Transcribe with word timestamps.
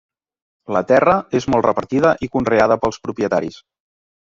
La 0.75 0.81
terra 0.91 1.13
és 1.41 1.47
molt 1.55 1.67
repartida 1.69 2.15
i 2.27 2.31
conreada 2.39 2.81
pels 2.87 3.01
propietaris. 3.07 3.63